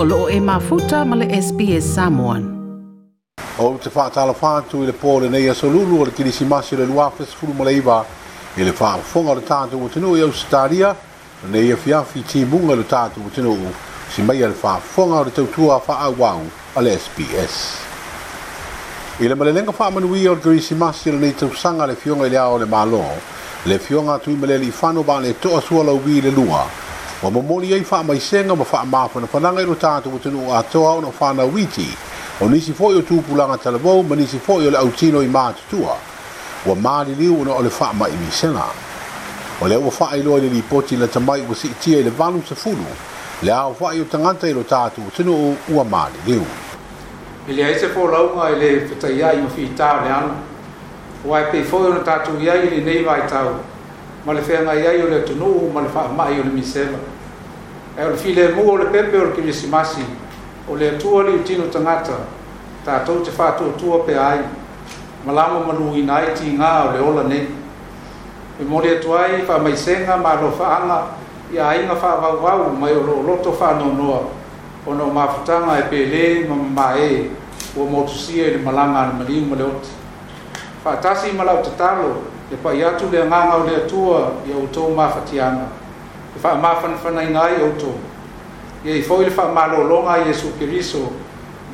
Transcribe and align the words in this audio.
o 0.00 0.04
loo 0.04 0.28
e 0.28 0.38
mafuta 0.38 1.04
ma 1.04 1.16
le 1.16 1.26
SPS 1.40 1.82
Samoan. 1.94 2.42
O 3.58 3.76
te 3.82 3.90
whaatala 3.92 4.30
whātu 4.32 4.84
i 4.84 4.86
le 4.86 4.94
pōle 4.94 5.26
nei 5.30 5.48
aso 5.50 5.66
lulu 5.66 5.98
o 5.98 6.04
le 6.06 6.12
kirisi 6.14 6.46
masi 6.46 6.76
le 6.78 6.86
luafes 6.86 7.32
furu 7.34 7.52
ma 7.58 7.64
leiva 7.66 7.96
i 8.54 8.62
le 8.62 8.70
whaafonga 8.70 9.32
o 9.34 9.34
le 9.34 9.42
tātou 9.42 9.82
o 9.82 9.88
tenu 9.90 10.12
i 10.14 10.22
au 10.22 10.30
stāria 10.30 10.92
nei 11.50 11.72
a 11.72 11.76
fiafi 11.76 12.22
ti 12.22 12.44
munga 12.44 12.76
le 12.78 12.86
tātou 12.86 13.26
o 13.26 13.34
tenu 13.34 13.56
si 14.14 14.22
mai 14.22 14.38
a 14.46 14.52
le 14.54 14.54
whaafonga 14.62 15.18
o 15.18 15.26
le 15.26 15.34
tautua 15.34 15.80
a 15.82 15.82
whaau 15.82 16.14
wau 16.22 16.46
a 16.76 16.80
le 16.80 16.94
SPS. 16.96 17.58
I 19.18 19.26
le 19.26 19.34
malelenga 19.34 19.74
whaamanui 19.74 20.28
o 20.30 20.34
le 20.38 20.40
kirisi 20.40 20.76
masi 20.76 21.10
le 21.10 21.18
nei 21.18 21.34
tausanga 21.34 21.90
le 21.90 21.96
fionga 21.98 22.30
i 22.30 22.30
le 22.30 22.38
ao 22.38 22.56
le 22.56 22.66
malo 22.70 23.02
le 23.66 23.78
fionga 23.80 24.18
tui 24.22 24.36
malele 24.36 24.64
i 24.70 24.70
whanobane 24.70 25.34
to 25.40 25.56
asua 25.58 25.82
lau 25.82 25.98
vi 25.98 26.20
le 26.20 26.30
lua 26.30 26.62
le 26.68 26.86
wa 27.22 27.30
momoni 27.30 27.72
ai 27.72 27.82
faa 27.84 28.02
mai 28.02 28.20
senga 28.20 28.54
ma 28.54 28.64
faa 28.64 28.84
maafana 28.84 29.26
fananga 29.26 29.60
ilo 29.62 29.76
a 29.82 29.88
wa 30.00 30.18
tunu 30.22 30.54
atoa 30.54 30.90
ona 30.92 31.08
whana 31.18 31.42
witi 31.44 31.88
o 32.40 32.48
nisi 32.48 32.72
fo 32.72 32.92
yo 32.92 33.00
tūpulanga 33.02 33.58
talabou 33.58 34.02
ma 34.04 34.14
nisi 34.14 34.38
fo 34.38 34.60
yo 34.62 34.70
le 34.70 34.76
autino 34.78 35.20
i 35.20 35.26
mātutua 35.26 35.96
wa 36.66 36.74
maali 36.76 37.14
liu 37.14 37.40
ona 37.40 37.54
ole 37.54 37.70
fa 37.70 37.92
mai 37.92 38.12
mi 38.12 38.30
senga 38.30 38.66
o 39.60 39.66
le 39.66 39.74
ua 39.76 39.90
faa 39.90 40.16
ilo 40.16 40.38
ili 40.38 40.48
lipoti 40.48 40.96
la 40.96 41.06
tamai 41.08 41.40
wa 41.42 41.54
siitia 41.54 42.02
le 42.04 42.10
vanu 42.10 42.40
sa 42.48 42.54
funu 42.54 42.86
le 43.42 43.50
au 43.52 43.74
faa 43.74 43.92
yo 43.94 44.04
tanganta 44.04 44.46
ilo 44.48 44.62
tātu 44.62 45.00
wa 45.02 45.10
tunu 45.10 45.56
ua 45.68 45.84
maali 45.84 46.18
liu 46.24 46.46
Ele 47.48 47.64
aí 47.64 47.78
se 47.80 47.88
for 47.88 48.12
lá 48.12 48.20
uma 48.22 48.48
ele 48.50 48.86
fitaia 48.86 49.32
e 49.32 49.38
uma 49.40 49.48
fitaia, 49.48 50.00
né? 50.20 50.28
Vai 51.24 51.50
pe 51.50 51.64
foi 51.64 51.80
no 51.90 52.00
tatu 52.04 52.36
e 52.38 52.46
aí 52.50 52.66
ele 52.68 52.84
nem 52.84 53.02
vai 53.04 53.26
tal 53.26 53.54
ma 54.28 54.34
le 54.34 54.42
fea 54.42 54.60
ngai 54.60 54.84
ai 54.86 55.00
o 55.00 55.08
le 55.08 55.22
tunuhu 55.24 55.70
ma 55.72 55.80
le 55.80 55.88
mai 56.14 56.38
o 56.38 56.42
le 56.42 56.50
misema. 56.52 56.98
E 57.96 58.02
o 58.04 58.10
le 58.10 58.16
file 58.18 58.48
mu 58.52 58.68
o 58.72 58.76
le 58.76 58.84
pepe 58.90 59.16
o 59.16 59.24
le 59.24 59.32
kimisi 59.32 59.68
masi, 59.68 60.04
o 60.68 60.74
le 60.74 60.86
atua 60.90 61.22
li 61.22 61.42
tangata, 61.70 62.12
ta 62.84 62.96
atou 62.96 63.22
te 63.22 63.30
faa 63.30 63.52
tua 63.54 63.70
tua 63.78 64.00
pe 64.04 64.14
ai, 64.18 64.38
ma 65.24 65.32
lama 65.32 65.64
i 65.94 66.02
nai 66.04 66.30
ti 66.34 66.50
ngā 66.54 66.88
o 66.88 66.92
le 66.92 66.98
ola 66.98 67.22
ne. 67.22 67.48
E 68.60 68.64
mo 68.64 68.80
le 68.82 68.98
atua 68.98 69.22
ai 69.30 69.40
faa 69.46 69.56
maisenga 69.60 70.16
ma 70.16 70.34
lo 70.38 70.50
faa 70.50 70.82
anga, 70.82 71.06
i 71.50 71.56
a 71.58 71.74
inga 71.80 71.96
faa 71.96 72.20
vau 72.20 72.36
vau 72.36 72.70
mai 72.76 72.92
o 72.94 73.00
lo 73.00 73.22
loto 73.22 73.50
faa 73.50 73.78
no 73.78 73.92
noa, 73.92 74.28
o 74.84 74.92
no 74.92 75.06
mafutanga 75.06 75.78
e 75.78 75.82
pele 75.88 76.46
ma 76.46 76.54
ma 76.54 76.94
e, 76.96 77.30
o 77.74 77.82
motusia 77.84 78.48
i 78.48 78.50
le 78.58 78.58
malanga 78.58 78.98
anu 78.98 79.12
malingu 79.20 79.54
le 79.54 79.62
oti. 79.62 79.88
Faa 80.82 80.96
tasi 80.96 81.30
ma 81.32 81.44
lau 81.44 81.62
talo, 81.78 82.36
e 82.50 82.56
pa 82.56 82.72
i 82.72 82.82
atu 82.84 83.04
le 83.12 83.24
nganga 83.26 83.56
o 83.56 83.64
le 83.64 83.76
atua 83.84 84.32
i 84.48 84.52
au 84.52 84.66
tō 84.72 84.88
mawhatiana. 84.96 85.66
E 86.34 86.38
wha 86.42 86.54
mawhan 86.54 86.94
whanai 87.04 87.26
ngai 87.30 87.60
au 87.60 87.72
tō. 87.76 87.90
E 88.84 88.96
i 88.98 89.02
fōi 89.02 89.24
le 89.28 89.34
wha 89.36 89.52
malo 89.52 89.82
longa 89.84 90.16
i 90.18 90.24
Jesu 90.24 90.48
Kiriso, 90.58 91.12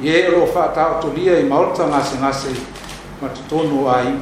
i 0.02 0.08
e 0.08 0.18
ero 0.26 0.44
wha 0.44 0.66
ta 0.74 0.94
o 0.96 1.00
tō 1.00 1.14
lia 1.14 1.38
i 1.38 1.44
maorta 1.44 1.86
ngase 1.86 2.16
ngase 2.18 2.50
ma 3.22 3.28
tu 3.28 3.40
tōnu 3.50 3.86
a 3.86 4.00
i. 4.02 4.16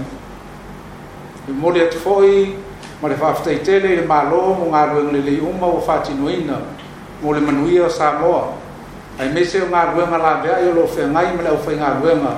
E 1.49 1.53
mōre 1.53 1.81
atu 1.87 1.97
fōi, 1.99 2.55
ma 3.01 3.09
le 3.09 3.15
wha 3.15 3.29
aftai 3.31 3.63
tele 3.63 3.89
i 3.93 3.97
le 3.97 4.03
malo 4.07 4.43
mō 4.61 4.69
ngā 4.73 4.87
ruang 4.93 5.13
le 5.13 5.21
le 5.21 5.41
uma 5.41 5.67
o 5.67 5.81
wha 5.87 5.99
tino 6.03 6.29
ina, 6.29 6.61
mō 7.25 7.33
le 7.35 7.41
manuia 7.41 7.85
o 7.85 7.89
Samoa. 7.89 8.53
Ai 9.19 9.29
mese 9.33 9.61
o 9.63 9.67
ngā 9.73 9.93
ruanga 9.95 10.19
la 10.19 10.35
bea 10.45 10.61
i 10.61 10.69
o 10.69 10.75
lo 10.75 10.85
whengai 10.87 11.35
ma 11.37 11.43
le 11.43 11.49
au 11.49 11.59
whai 11.67 11.77
ngā 11.81 11.95
ruanga, 12.03 12.37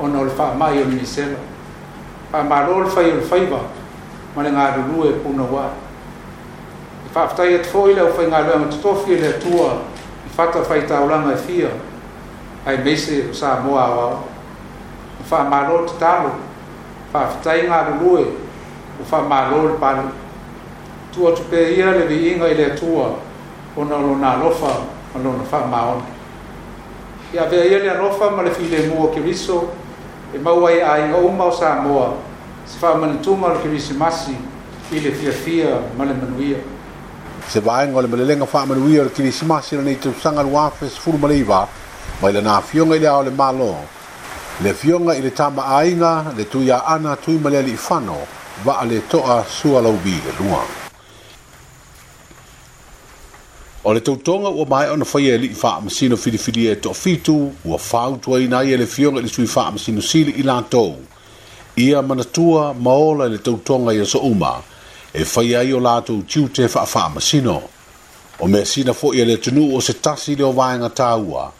ona 0.00 0.18
o 0.18 0.24
le 0.24 0.30
wha 0.34 0.54
mai 0.58 0.82
o 0.82 0.88
le 0.90 0.94
misela. 0.98 1.36
Mōre 1.38 1.53
fa 2.34 2.42
ma 2.42 2.66
lo 2.66 2.82
fa 2.90 2.98
yo 3.00 3.20
fa 3.22 3.38
ba 3.46 3.60
ma 4.34 4.42
le 4.42 4.50
ngar 4.50 4.78
lu 4.90 5.06
e 5.06 5.12
pu 5.22 5.36
na 5.38 5.44
wa 5.46 5.68
fa 7.14 7.22
e 7.26 7.28
fa 7.28 7.34
ta 7.34 7.42
yet 7.46 7.62
fo 7.64 7.86
ile 7.88 8.02
fa 8.10 8.22
ngar 8.26 8.48
lu 8.50 8.58
ma 8.58 8.66
to 8.66 8.90
fi 9.06 9.14
le 9.20 9.38
tua 9.38 9.84
fa 10.34 10.46
ta 10.50 10.58
fa 10.66 10.74
ta 10.82 10.98
ola 11.02 11.18
ma 11.22 11.36
fi 11.38 11.62
a 11.62 11.70
ai 12.66 12.78
me 12.82 12.96
se 12.96 13.30
sa 13.32 13.60
mo 13.62 13.78
a 13.78 13.86
wa 13.88 14.18
fa 15.22 15.44
ma 15.46 15.68
lo 15.70 15.84
ta 15.86 16.22
lo 16.26 16.32
fa 17.14 17.28
fa 17.30 17.38
ta 17.40 17.54
ngar 17.54 18.02
lu 18.02 18.18
e 18.18 18.24
fa 19.04 19.20
ma 19.22 19.46
lo 19.50 19.76
pa 19.78 19.94
tua 21.12 21.30
tu 21.36 21.42
pe 21.48 21.70
ia 21.76 21.92
le 21.92 22.06
vi 22.06 22.32
inga 22.34 22.48
ile 22.48 22.74
tua 22.74 23.14
ona 23.76 23.94
lo 24.02 24.16
na 24.16 24.38
lo 24.42 24.50
fa 24.50 24.74
ona 25.14 25.30
fa 25.44 25.58
ma 25.70 25.86
on 25.94 26.02
ia 27.30 27.44
ve 27.46 27.68
ia 27.70 27.78
le 27.78 27.94
lo 27.96 28.10
fa 28.10 28.28
ma 28.30 28.42
le 28.42 28.50
fi 28.50 28.66
le 28.68 28.88
mo 28.88 29.06
ke 29.14 29.20
riso 29.22 29.83
e 30.34 30.38
maua 30.38 30.72
e 30.72 30.82
ai 30.82 31.12
o 31.12 31.28
umau 31.28 31.48
um 31.48 31.52
sa 31.52 31.76
moa 31.80 32.16
se 32.66 32.76
wha 32.84 32.96
mani 32.98 33.18
tūma 33.22 33.50
ala 33.52 33.60
kiri 33.62 33.78
se 33.78 33.94
masi 33.94 34.34
i 34.90 35.00
le 35.00 35.12
fia 35.12 35.32
fia 35.32 35.78
male 35.96 36.12
manuia. 36.14 36.58
Se 37.48 37.60
wae 37.60 37.86
ngole 37.88 38.08
male 38.08 38.24
lenga 38.24 38.44
wha 38.50 38.64
manuia 38.66 39.02
ala 39.02 39.10
kiri 39.10 39.30
se 39.32 39.46
masi 39.46 39.76
nei 39.76 39.94
tu 39.98 40.12
sanga 40.20 40.42
luafe 40.42 40.88
se 40.90 40.98
furu 41.00 41.18
male 41.18 41.38
iwa 41.38 41.62
mai 42.22 42.32
le 42.32 42.40
nā 42.42 42.60
fionga 42.62 42.96
i 42.96 42.98
le 43.00 43.06
ao 43.06 43.22
le 43.22 43.30
malo. 43.30 43.74
Le 44.60 44.74
fionga 44.74 45.14
i 45.14 45.22
le 45.22 45.30
tama 45.32 45.64
ainga 45.78 46.32
le 46.36 46.48
tuia 46.48 46.82
ana 46.86 47.16
tui 47.16 47.38
male 47.38 47.58
ali 47.58 47.70
i 47.74 47.78
whano 47.88 48.26
va 48.64 48.78
ale 48.80 49.02
toa 49.08 49.44
sua 49.46 49.80
lau 49.80 49.96
bi 50.02 50.18
le 50.24 50.32
luanga 50.40 50.82
o 53.86 53.92
le 53.92 54.00
tautonga 54.00 54.48
ua 54.48 54.64
mai 54.64 54.88
ona 54.88 55.04
faia 55.04 55.34
e 55.34 55.38
lii 55.38 55.52
faamasino 55.54 56.16
filifilia 56.16 56.72
e 56.72 56.74
toʻafitu 56.76 57.50
ua 57.68 57.76
fautuaina 57.78 58.58
ai 58.58 58.72
e 58.72 58.76
le 58.80 58.86
fioga 58.86 59.18
i 59.18 59.22
le 59.22 59.28
sui 59.28 59.44
faamasino 59.46 60.00
sili 60.00 60.32
i 60.40 60.42
latou 60.42 60.96
ia 61.76 62.00
manatua 62.02 62.72
ma 62.74 62.90
ola 62.92 63.26
i 63.26 63.28
le 63.28 63.38
tautonga 63.38 63.92
ia 63.92 64.06
so 64.08 64.18
uma 64.24 64.56
e 65.12 65.24
faia 65.24 65.60
ai 65.60 65.72
o 65.72 65.80
latou 65.80 66.22
tiu 66.24 66.48
te 66.48 66.64
faafaamasino 66.68 67.60
o 68.40 68.48
mea 68.48 68.64
sina 68.64 68.92
foʻi 68.96 69.20
e 69.20 69.24
le 69.24 69.36
tunuu 69.36 69.76
o 69.76 69.80
se 69.80 69.92
tasi 70.00 70.32
leo 70.36 70.52
vaega 70.52 70.88
tāua 70.88 71.52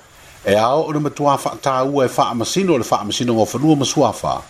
e 0.49 0.57
ao 0.57 0.89
ona 0.89 1.01
matuā 1.05 1.37
faataua 1.39 2.07
e 2.09 2.09
faamasino 2.09 2.73
o 2.75 2.79
le 2.79 2.85
faamasinogofanua 2.89 3.77
ma 3.77 3.85
suafa 3.85 4.41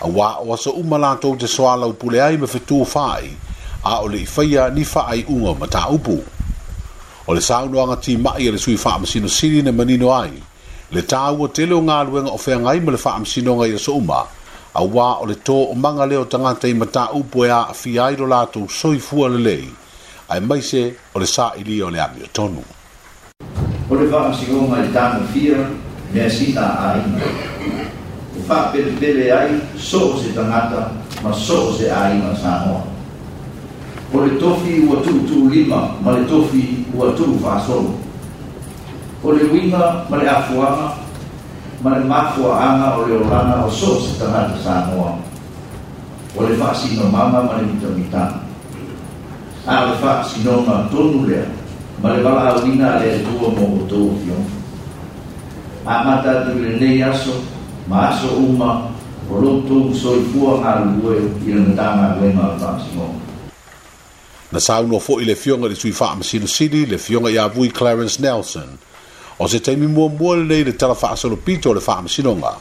auā 0.00 0.34
o 0.40 0.54
aso 0.54 0.72
uma 0.72 0.96
latou 0.98 1.36
te 1.36 1.46
soalaupule 1.46 2.20
ai 2.22 2.36
ma 2.40 2.46
fetū 2.48 2.80
fa 2.86 3.12
ai 3.20 3.36
a 3.84 4.00
o 4.00 4.08
leʻi 4.08 4.26
faia 4.26 4.70
ni 4.72 4.84
faaiʻuga 4.88 5.48
o 5.48 5.54
mataupu 5.60 6.39
o 7.26 7.32
le 7.34 7.40
saunoaga 7.40 7.96
timaʻi 8.00 8.48
e 8.48 8.50
le 8.52 8.58
sui 8.58 8.76
faamasinosili 8.76 9.62
na 9.62 9.72
manino 9.72 10.08
ai 10.14 10.32
le 10.90 11.02
tāua 11.02 11.48
tele 11.52 11.74
o 11.76 11.82
galuega 11.84 12.30
o 12.32 12.38
feagai 12.38 12.80
ma 12.80 12.90
le 12.92 12.96
faamasinoga 12.98 13.66
i 13.68 13.74
aso 13.76 13.94
uma 14.00 14.24
auā 14.74 15.20
o 15.20 15.24
le 15.28 15.34
tō 15.36 15.58
o 15.72 16.06
lea 16.06 16.20
o 16.20 16.24
tagata 16.24 16.66
i 16.68 16.74
mataupu 16.74 17.44
e 17.44 17.50
aafia 17.50 18.04
ai 18.04 18.16
lo 18.16 18.26
latou 18.26 18.68
soifua 18.68 19.28
lelei 19.28 19.68
ae 20.28 20.40
maise 20.40 20.94
o 21.14 21.18
le 21.20 21.26
saʻilia 21.26 21.84
o 21.86 21.90
le 21.90 22.00
ami 22.00 22.22
o 22.24 22.26
tonu 22.32 22.62
o 23.90 23.94
le 23.94 24.08
faamasinoga 24.10 24.76
i 24.78 24.82
le 24.86 24.92
tamafia 24.92 25.68
mea 26.12 26.30
sitaaina 26.30 27.20
o 28.38 28.42
faapelepele 28.48 29.32
ai 29.32 29.60
so 29.76 30.14
o 30.16 30.18
se 30.18 30.32
tagata 30.32 30.88
ma 31.22 31.32
so 31.32 31.68
o 31.68 31.72
se 31.76 31.90
aiga 31.92 32.34
samoa 32.40 32.82
oleh 34.10 34.34
tofi 34.42 34.82
ua 34.90 34.98
tu 35.06 35.46
lima, 35.46 35.94
oleh 36.02 36.26
tofi 36.26 36.82
ua 36.90 37.14
tulufasolo 37.14 37.94
oleh 39.22 39.44
le 39.46 39.68
oleh 39.70 39.70
ma 39.70 40.02
oleh 40.10 40.26
afuaga 40.26 40.86
anga, 41.84 42.02
oleh 42.02 42.02
mafuaaga 42.08 43.68
o 43.68 43.70
setengah 43.70 43.70
olaga 43.70 43.70
o 43.70 43.70
so 43.70 43.90
se 44.02 44.10
tagata 44.18 44.74
oleh 44.90 45.18
o 46.34 46.38
le 46.42 46.52
faasinamaga 46.58 47.38
ma 47.46 47.52
le 47.62 47.62
mitamitaga 47.70 48.40
a 49.68 49.92
o 49.94 49.94
le 49.94 49.94
dua 50.42 50.74
tonu 50.90 51.20
lea 51.30 51.46
amata 55.86 56.28
atu 56.42 56.50
i 56.58 56.58
lenei 56.58 56.98
aso 57.04 57.38
ma 57.86 58.08
aso 58.10 58.40
uma 58.42 58.88
o 59.30 59.36
loutou 59.38 59.92
soifua 59.94 60.58
galulue 60.64 61.28
i 61.46 61.52
le 61.54 61.60
matagaluega 61.70 62.40
o 62.42 62.48
le 62.50 62.58
faasinoga 62.58 63.29
na 64.52 64.58
fo 64.58 64.98
foʻi 64.98 65.26
le 65.26 65.34
fioga 65.36 65.66
i 65.66 65.68
le 65.70 65.76
tuifaa 65.76 66.14
masilisili 66.14 66.86
le 66.86 66.98
fioga 66.98 67.30
iā 67.30 67.48
vui 67.54 67.68
clarence 67.70 68.18
nelson 68.20 68.68
o 69.38 69.48
se 69.48 69.60
taimi 69.60 69.86
muamua 69.86 70.36
lelei 70.36 70.64
le 70.64 70.72
talafaasalopito 70.72 71.70
o 71.70 71.74
le 71.74 71.80
faamasinoga 71.80 72.56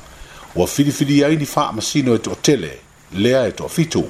ua 0.55 0.67
filifili 0.67 1.23
ai 1.23 1.35
ni 1.35 1.45
faamasino 1.45 2.13
e 2.15 2.17
toʻatele 2.17 2.69
lea 3.13 3.47
e 3.47 3.51
toʻafitu 3.51 4.03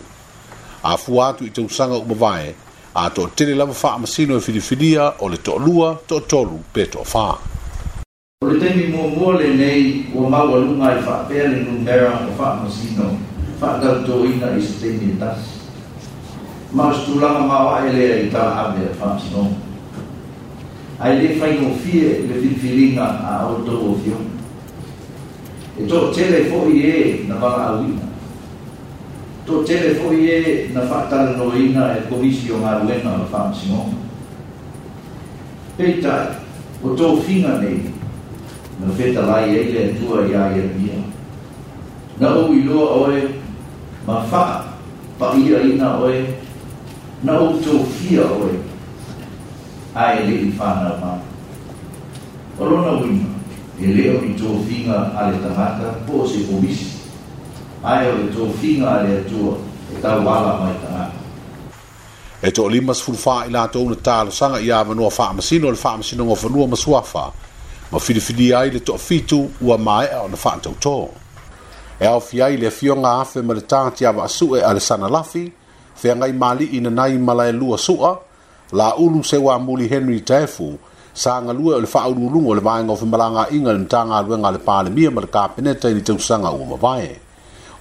afua 0.83 1.27
atu 1.27 1.45
i 1.45 1.49
tausaga 1.49 1.93
uma 1.95 2.13
vae 2.15 2.53
a 2.95 3.07
toʻatele 3.09 3.55
lava 3.55 3.73
faamasino 3.73 4.37
e 4.37 4.41
filifilia 4.41 5.13
o 5.19 5.29
le 5.29 5.37
toʻalua 5.37 5.97
toʻatolu 6.07 6.59
pe 6.73 6.85
toʻafā 6.85 7.35
o 8.41 8.47
le 8.49 8.59
taimi 8.59 8.87
muamua 8.87 9.39
lenei 9.41 10.03
ua 10.15 10.29
maualuga 10.29 10.83
fa 10.95 11.01
faapea 11.05 11.47
le 11.47 11.63
numera 11.63 12.27
o 12.27 12.35
faamasino 12.37 13.15
faagautoina 13.61 14.51
i 14.59 14.61
se 14.61 14.73
taimi 14.83 15.13
e 15.15 15.19
tasi 15.19 15.58
mas 16.71 16.97
masutulaga 16.97 17.39
maoa 17.39 17.87
e 17.87 17.91
lea 17.93 18.21
i 18.23 18.29
talaame 18.29 18.85
faasinoga 18.99 19.55
ae 21.01 21.13
lē 21.21 21.27
faigofie 21.39 22.27
le 22.29 22.33
filifiliga 22.41 23.05
a 23.25 23.47
outou 23.49 23.93
ofioga 23.95 24.27
e 25.79 25.87
toʻatele 25.89 26.39
foʻi 26.51 26.77
ē 26.77 26.99
na 27.27 27.35
valaauina 27.41 28.05
toʻatele 29.47 29.89
foʻi 29.97 30.21
ē 30.29 30.41
na 30.73 30.81
faatalanoina 30.91 31.87
e 31.97 32.01
komisi 32.11 32.51
o 32.51 32.59
galuega 32.61 33.09
o 33.15 33.21
le 33.23 33.25
faamasinoga 33.31 33.97
peitaʻi 35.77 36.83
o 36.83 36.93
tofiga 36.95 37.57
nei 37.63 37.81
na 38.79 38.93
fetalai 38.93 39.43
ai 39.49 39.71
le 39.73 39.83
ia 40.03 40.21
iā 40.29 40.43
iamia 40.55 41.01
na 42.19 42.27
ou 42.35 42.53
lo 42.53 42.81
oe 43.01 43.23
ma 44.05 44.21
fa 44.21 44.29
faa 44.29 44.63
paʻiaina 45.19 45.97
oe 46.05 46.38
na 47.23 47.33
outou 47.39 47.85
fia 47.85 48.23
oe 48.23 48.53
ae 49.95 50.19
leʻi 50.27 50.51
fanaumau 50.55 51.19
o 52.59 52.65
lona 52.65 52.93
uina 53.03 53.27
e 53.79 53.91
lē 53.95 54.05
o 54.15 54.21
le 54.21 54.33
tofiga 54.39 54.99
a 55.19 55.31
le 55.31 55.39
tagata 55.43 55.91
po 56.07 56.21
o 56.23 56.27
se 56.27 56.45
komisi 56.47 56.87
ae 57.83 58.07
o 58.11 58.15
le 58.15 58.53
finga 58.61 58.87
a 58.93 59.03
le 59.03 59.17
atua 59.19 59.57
e 59.95 59.99
tauala 60.01 60.53
mai 60.63 60.73
tagata 60.85 61.19
e 62.41 62.51
toʻalima 62.55 62.93
sefulufa 62.95 63.35
i 63.51 63.51
latou 63.51 63.89
na 63.89 63.95
talosaga 63.95 64.59
iā 64.63 64.79
manoa 64.87 65.11
faamasino 65.11 65.67
o 65.67 65.71
le 65.75 65.83
faamasinoga 65.83 66.35
fanua 66.39 66.67
ma 66.67 66.75
suafa 66.75 67.31
ma 67.91 67.99
filifilia 67.99 68.59
ai 68.59 68.71
le 68.71 68.79
toʻafitu 68.79 69.39
ua 69.61 69.75
maeʻa 69.77 70.23
ona 70.23 70.39
faatautō 70.45 70.97
e 71.99 72.07
aofia 72.07 72.45
ai 72.45 72.57
le 72.57 72.67
afioga 72.67 73.19
afe 73.19 73.41
ma 73.41 73.53
le 73.53 73.61
tā 73.67 73.89
tiava'asu'e 73.91 74.63
a 74.63 74.73
le 74.73 74.79
sanalafi 74.79 75.51
feagai 75.99 76.31
mali'i 76.31 76.79
nanai 76.79 77.19
ma 77.19 77.35
lae 77.35 77.51
lua 77.51 77.75
su'a 77.75 78.15
laulu 78.71 79.19
se 79.23 79.35
ua 79.35 79.59
muli 79.59 79.91
henry 79.91 80.23
taefu 80.23 80.79
sagalue 81.11 81.75
o 81.75 81.79
le 81.83 81.87
fa'aululuga 81.91 82.49
o 82.49 82.55
le 82.55 82.63
vaega 82.63 82.91
o 82.95 82.95
femalagaiga 82.95 83.71
le 83.75 83.83
matagaluega 83.83 84.47
a 84.47 84.51
le 84.55 84.61
palemia 84.63 85.11
ma 85.11 85.19
le 85.21 85.27
kapeneta 85.27 85.91
i 85.91 85.99
le 85.99 86.01
tausaga 86.01 86.55
ua 86.55 86.63
mavae 86.71 87.11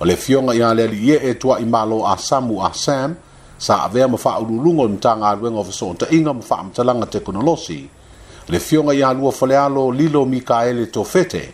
o 0.03 0.05
le 0.05 0.17
fioga 0.19 0.50
iā 0.59 0.75
le 0.75 0.82
ali'ie 0.91 1.23
e 1.31 1.35
tua'i 1.38 1.65
malo 1.65 2.03
a 2.03 2.19
samu 2.19 2.59
a 2.59 2.75
sam 2.75 3.15
sa 3.59 3.87
avea 3.87 4.11
ma 4.11 4.19
fa'aululuga 4.19 4.82
o 4.82 4.87
le 4.91 4.94
matagaluega 4.99 5.59
o 5.62 5.62
fesootaʻiga 5.62 6.35
ma 6.35 6.43
fa'amatalaga 6.43 7.06
tekonolosi 7.14 7.81
le 8.50 8.59
fioga 8.59 8.91
iā 8.99 9.14
lua 9.14 9.31
falealo 9.31 9.91
lilo 9.94 10.25
mikaele 10.26 10.91
tofete 10.91 11.44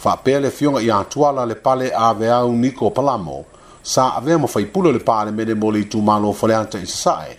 faapea 0.00 0.40
le 0.40 0.48
fioga 0.50 0.80
iā 0.80 1.04
tuala 1.04 1.44
le 1.44 1.54
pale 1.60 1.92
aveau 1.92 2.52
niko 2.56 2.88
palamo 2.90 3.51
sa 3.82 4.14
avea 4.14 4.38
mafai 4.38 4.66
pule 4.66 4.88
o 4.88 4.92
le 4.92 4.98
palemele 4.98 5.54
mo 5.54 5.70
le 5.70 5.80
itumalofa 5.80 6.46
le 6.46 6.54
ata 6.54 6.78
i 6.78 6.86
sasaʻe 6.86 7.34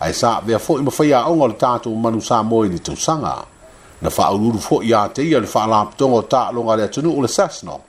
ae 0.00 0.12
sa 0.12 0.36
avea 0.42 0.58
foʻi 0.58 0.82
mafai 0.82 1.08
aʻoga 1.14 1.42
o 1.42 1.46
le 1.46 1.54
tatou 1.54 1.94
manusā 1.96 2.42
moe 2.42 2.66
i 2.66 2.70
le 2.70 2.78
tausaga 2.78 3.44
na 4.02 4.10
faaululu 4.10 4.58
foʻi 4.58 4.90
iā 4.90 5.08
te 5.14 5.22
ia 5.22 5.38
le 5.40 5.46
faalapotoga 5.46 6.14
o 6.14 6.22
taaloga 6.22 6.72
a 6.72 6.76
le 6.76 6.82
atunuu 6.84 7.14
o 7.18 7.22
le 7.22 7.28
sasnog 7.28 7.80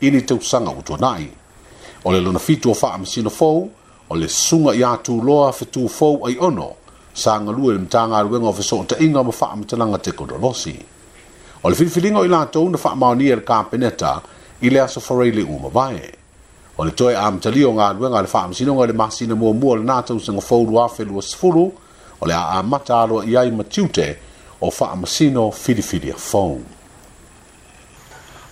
i 0.00 0.10
ni 0.10 0.20
tausaga 0.20 0.70
utuanaʻi 0.76 1.28
o 2.04 2.12
le 2.12 2.20
lona 2.20 2.38
fitu 2.38 2.70
o 2.70 2.74
faamasino 2.74 3.30
fou 3.30 3.70
o 4.10 4.14
le 4.16 4.28
susuga 4.28 4.74
iā 4.76 4.98
tuloa 5.02 5.48
fetū 5.56 5.88
fou 5.88 6.20
ai 6.26 6.36
ono 6.38 6.68
sagalue 7.14 7.72
le 7.78 7.78
matagaluega 7.78 8.46
o 8.46 8.52
fesootaʻiga 8.52 9.24
ma 9.24 9.32
faamatalaga 9.32 9.98
tekodolosi 10.04 10.76
o 11.64 11.70
le 11.70 11.74
filifiliga 11.74 12.18
o 12.20 12.24
i 12.28 12.28
latou 12.28 12.68
na 12.68 12.76
faamaonia 12.76 13.32
i 13.32 13.36
le 13.40 13.44
kapeneta 13.44 14.20
i 14.60 14.68
le 14.68 14.80
aso 14.84 15.00
farai 15.00 15.32
le 15.32 15.42
uma 15.48 15.72
vae 15.72 16.12
o 16.76 16.84
le 16.84 16.90
toe 16.90 17.14
a 17.14 17.28
mtali 17.30 17.62
o 17.64 17.70
ngā 17.70 17.92
duenga 17.94 18.20
le 18.24 18.30
wha 18.32 18.40
amsino 18.48 18.74
ngā 18.74 18.86
le 18.90 18.94
maasina 18.98 19.34
mua 19.38 19.52
mua 19.54 19.76
le 19.78 19.84
nātou 19.86 20.18
sa 20.20 20.32
ngafouru 20.34 20.78
afe 20.82 21.04
lua 21.06 21.22
sifuru 21.22 21.62
o 22.20 22.26
le 22.26 22.34
a 22.34 22.58
a 22.58 22.62
mata 22.62 22.96
aloa 23.04 23.24
iai 23.26 23.50
matiute 23.54 24.16
o 24.60 24.70
wha 24.74 24.88
amsino 24.94 25.50
filifili 25.52 26.10
a 26.10 26.14
fōn. 26.16 26.62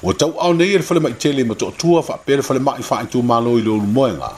O 0.05 0.13
tau 0.13 0.35
au 0.39 0.55
nei 0.55 0.79
le 0.79 0.85
whale 0.87 1.01
mai 1.01 1.17
tele 1.19 1.45
ma 1.45 1.55
toa 1.55 1.73
tua 1.73 2.03
wha 2.09 2.19
pere 2.19 2.43
whale 2.47 2.61
mai 2.63 2.79
wha 2.91 3.01
i 3.03 3.09
tū 3.11 3.23
malo 3.23 3.57
i 3.59 3.63
lōru 3.63 3.87
moenga. 3.91 4.31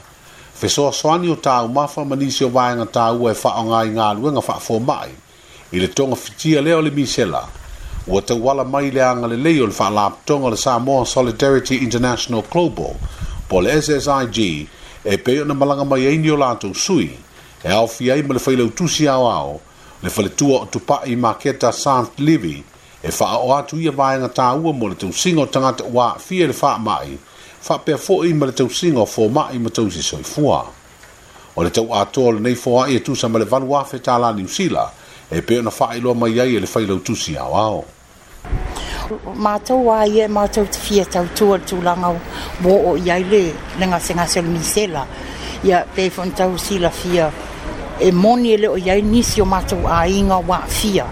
Feso 0.54 0.88
a 0.88 0.92
swani 0.92 1.28
o 1.28 1.36
tāu 1.36 1.68
mawha 1.68 2.04
manisi 2.04 2.44
o 2.44 2.48
vāenga 2.48 2.86
tāu 2.88 3.20
e 3.28 3.34
wha 3.42 3.52
o 3.60 3.64
ngā 3.68 3.84
i 3.84 3.92
ngā 3.98 4.08
duenga 4.20 4.40
wha 4.40 4.56
fō 4.60 4.80
mai 4.80 5.10
i 5.72 5.80
le 5.80 5.88
tonga 5.88 6.16
fitia 6.16 6.62
leo 6.62 6.80
le 6.80 6.90
misela. 6.90 7.44
Ua 8.06 8.20
tau 8.22 8.40
wala 8.44 8.64
mai 8.64 8.90
le 8.90 9.00
anga 9.04 9.26
le 9.28 9.36
leo 9.36 9.66
le 9.66 9.76
wha 9.78 9.90
laptonga 9.90 10.48
le 10.50 10.56
Samoa 10.56 11.04
Solidarity 11.06 11.76
International 11.84 12.42
Global 12.50 12.96
po 13.48 13.60
le 13.60 13.80
SSIG 13.82 14.66
e 15.04 15.16
peo 15.20 15.44
na 15.44 15.52
malanga 15.54 15.84
mai 15.84 16.06
eini 16.08 16.30
o 16.32 16.36
lato 16.36 16.72
sui 16.72 17.12
e 17.64 17.68
au 17.70 17.86
fiai 17.86 18.22
ma 18.22 18.32
le 18.34 18.40
fai 18.40 18.56
leo 18.56 18.68
tusi 18.72 19.06
au 19.08 19.28
au 19.28 19.60
le 20.02 20.08
fai 20.10 20.22
le 20.24 20.34
tua 20.34 20.62
o 20.62 20.66
tupa 20.66 21.00
i 21.04 21.16
maketa 21.16 21.70
Sant 21.72 22.16
Livi 22.18 22.64
e 23.02 23.10
faa 23.10 23.36
o 23.36 23.54
atu 23.54 23.76
ia 23.80 23.92
vai 23.92 24.16
ngā 24.18 24.30
tā 24.32 24.48
ua 24.56 24.72
mo 24.72 24.88
le 24.88 24.96
tau 24.96 25.12
singo 25.12 25.44
tangata 25.46 25.84
ua 25.84 26.16
fia 26.18 26.46
le 26.46 26.56
faa 26.56 26.78
mai 26.78 27.18
faa 27.60 27.78
pia 27.84 27.98
fo 27.98 28.24
i 28.24 28.32
ma 28.32 28.46
le 28.48 28.52
tau 28.52 28.68
singo 28.70 29.04
fo 29.04 29.28
mai 29.28 29.58
ma 29.58 29.68
tau 29.70 29.90
si 29.90 30.00
soi 30.02 30.24
fua 30.24 30.62
o 31.54 31.62
le 31.64 31.70
tau 31.70 31.92
atoa 31.92 32.32
le 32.32 32.40
nei 32.40 32.54
foa 32.54 32.88
i 32.88 32.96
e 32.96 33.02
tusa 33.02 33.28
ma 33.28 33.38
le 33.38 33.44
valu 33.44 33.76
afe 33.76 34.00
tā 34.00 34.16
la 34.20 34.32
ni 34.32 34.44
usila 34.48 34.90
e 35.30 35.42
peo 35.42 35.60
na 35.62 35.70
faa 35.70 35.94
ilo 35.96 36.14
mai 36.14 36.38
ai 36.40 36.56
e 36.56 36.60
le 36.60 36.66
fai 36.66 36.86
leo 36.86 36.98
tusi 36.98 37.36
au 37.36 37.52
au 37.52 37.84
mātou 39.36 39.84
wā 39.90 40.02
ia 40.08 40.24
e, 40.24 40.30
mātou 40.32 40.66
te 40.70 40.80
fia 40.80 41.04
tau 41.12 41.26
tua 41.36 41.58
tū 41.60 41.78
langa 41.84 42.12
wō 42.64 42.76
o 42.88 42.92
iai 42.98 43.24
le 43.28 43.42
lenga 43.80 43.98
se 44.00 44.14
ngā 44.16 44.24
selu 44.30 44.52
misela 44.54 45.04
ia 45.66 45.82
pēwhon 45.96 46.32
tau 46.36 46.56
si 46.60 46.78
la 46.80 46.90
fia 46.94 47.28
e 48.02 48.10
moni 48.12 48.54
ele 48.56 48.68
o 48.72 48.78
iai 48.80 49.02
nisi 49.06 49.42
o 49.44 49.46
mātou 49.48 49.84
a 49.86 50.04
inga 50.08 50.38
wā 50.48 50.62
fia 50.72 51.04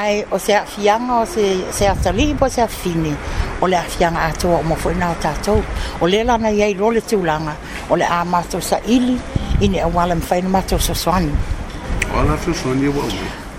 ai 0.00 0.22
o 0.34 0.38
se 0.42 0.56
afianga 0.58 1.20
o 1.22 1.26
se 1.28 1.44
se 1.76 1.86
atali 1.90 2.30
po 2.40 2.48
se 2.50 2.62
afini 2.64 3.12
o 3.62 3.68
le 3.70 3.76
afianga 3.78 4.24
ato 4.30 4.54
o 4.56 4.62
mo 4.64 4.74
foina 4.80 5.12
o 5.14 5.20
tato 5.22 5.58
o 6.00 6.06
le 6.08 6.24
lana 6.24 6.50
ia 6.52 6.66
i 6.72 6.78
role 6.80 7.00
tū 7.04 7.20
langa 7.26 7.56
o 7.90 7.94
le 8.00 8.08
a 8.08 8.22
mātou 8.24 8.62
sa 8.62 8.80
ili 8.88 9.18
ine 9.60 9.84
a 9.84 9.90
wālem 9.92 10.24
whaina 10.30 10.50
mātou 10.56 10.80
sa 10.80 10.94
swani 10.96 11.30
o 12.14 12.24
la 12.26 12.38
tū 12.46 12.54
swani 12.62 12.88
e 12.88 12.96
wā 12.96 13.06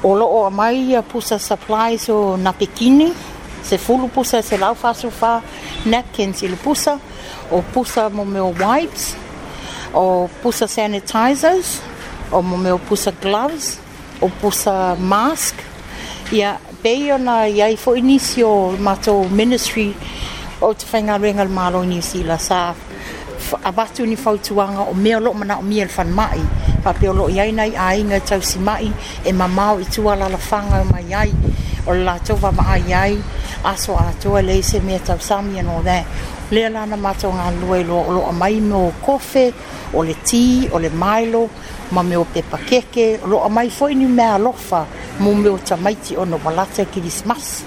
o 0.05 0.11
lo 0.17 0.27
o 0.41 0.43
mai 0.53 0.81
ia 0.91 1.01
pusa 1.05 1.37
supplies 1.39 2.09
o 2.13 2.35
na 2.41 2.51
pekini 2.53 3.13
se 3.65 3.77
fulu 3.77 4.07
pusa 4.09 4.41
se 4.41 4.57
lau 4.57 4.73
fasu 4.75 5.09
fa 5.11 5.41
napkins 5.85 6.41
ilu 6.43 6.55
pusa 6.63 6.99
o 7.51 7.61
pusa 7.73 8.09
mo 8.09 8.23
meo 8.25 8.53
wipes 8.63 9.15
o 9.93 10.29
pusa 10.43 10.67
sanitizers 10.67 11.81
o 12.31 12.41
mo 12.41 12.57
meo 12.57 12.77
pusa 12.77 13.11
gloves 13.21 13.79
o 14.21 14.29
pusa 14.29 14.95
mask 14.99 15.55
ia 16.31 16.57
pei 16.83 17.11
ona 17.11 17.47
ia 17.47 17.67
i 17.73 17.77
fo 17.77 17.95
inisio 17.95 18.49
o 18.49 18.71
mato 18.77 19.23
ministry 19.29 19.93
o 20.61 20.73
te 20.73 20.85
whainga 20.91 21.17
ringa 21.17 21.43
le 21.43 21.49
malo 21.49 21.81
ni 21.83 22.01
sila 22.01 22.37
sa 22.39 22.73
abatu 23.63 24.05
ni 24.05 24.15
fautuanga 24.15 24.81
o 24.91 24.93
mea 24.93 25.19
lo 25.19 25.33
mana 25.33 25.57
o 25.57 25.61
mea 25.61 25.85
le 25.85 25.91
whan 25.97 26.11
mai 26.13 26.39
pa 26.83 26.93
peo 26.93 27.13
lo 27.13 27.27
iai 27.29 27.51
nei 27.51 27.73
a 27.77 27.93
inga 27.97 28.19
tau 28.19 28.41
si 28.41 28.59
mai 28.59 28.93
e 29.25 29.33
mamau 29.33 29.79
i 29.81 29.85
tua 29.89 30.15
la 30.15 30.27
whanga 30.29 30.81
o 30.85 30.85
mai 30.93 31.03
iai 31.09 31.31
o 31.87 31.93
la 31.93 32.19
tova 32.19 32.51
ma 32.51 32.77
iai 32.77 33.17
aso 33.65 33.97
atua 33.97 34.41
lei 34.41 34.61
se 34.61 34.79
mea 34.79 34.99
tausami 34.99 35.59
and 35.59 35.67
all 35.67 35.81
that. 35.83 36.05
Lea 36.51 36.69
lana 36.69 36.95
mato 36.97 37.31
ngā 37.31 37.47
lua 37.61 37.79
i 37.79 37.83
loa 37.83 38.05
o 38.07 38.11
loa 38.19 38.31
mai 38.31 38.59
me 38.61 38.75
o 38.77 38.93
kofe, 39.01 39.47
o 39.93 40.03
le 40.03 40.13
tī, 40.23 40.69
o 40.71 40.77
le 40.79 40.89
mailo, 40.89 41.49
ma 41.91 42.03
me 42.03 42.15
o 42.15 42.25
te 42.33 42.41
pakeke, 42.43 43.21
o 43.23 43.27
loa 43.27 43.49
mai 43.49 43.69
foi 43.69 43.95
ni 43.95 44.05
mea 44.05 44.35
alofa, 44.37 44.83
mo 45.19 45.33
me 45.33 45.49
o 45.49 45.57
tamaiti 45.57 46.15
o 46.15 46.25
no 46.25 46.37
malate 46.37 46.85
kirismas. 46.85 47.63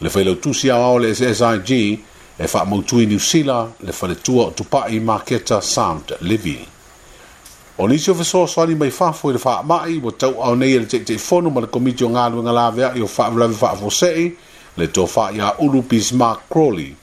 Le 0.00 0.08
whaile 0.08 0.30
utusi 0.30 0.70
a 0.70 0.76
o 0.78 0.98
le 0.98 1.14
SSIG, 1.14 2.00
e 2.40 2.46
wha 2.50 2.64
mautui 2.64 3.06
ni 3.06 3.14
usila 3.14 3.68
le 3.80 3.92
whale 4.00 4.14
tua 4.22 4.44
o 4.46 4.50
tupai 4.50 5.00
maketa 5.00 5.60
Sound 5.60 6.16
Livi. 6.20 6.64
O 7.78 7.86
nisi 7.88 8.10
o 8.10 8.14
fesoa 8.14 8.46
swani 8.48 8.74
mai 8.74 8.92
whafo 8.98 9.28
i 9.28 9.32
le 9.32 9.40
wha 9.44 9.62
mai, 9.62 9.98
wa 9.98 10.12
tau 10.12 10.38
au 10.40 10.54
nei 10.54 10.74
e 10.74 10.78
le 10.78 10.86
teitei 10.86 11.18
fono 11.18 11.50
ma 11.50 11.60
le 11.60 11.66
komiti 11.66 12.04
o 12.04 12.08
ngā 12.08 12.30
lua 12.30 12.44
ngā 12.44 12.52
lawea 12.54 12.90
i 12.96 13.02
o 13.04 13.08
wha 13.08 13.28
vlawe 13.28 13.56
wha 13.56 13.74
le 14.76 14.86
tofa 14.86 15.30
ya 15.30 15.58
ulu 15.58 15.82
Bismarck 15.82 16.40
Crowley 16.52 16.94